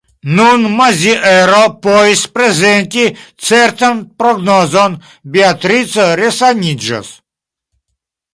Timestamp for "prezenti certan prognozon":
2.37-4.97